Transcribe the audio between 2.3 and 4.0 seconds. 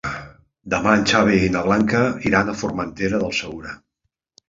iran a Formentera del Segura.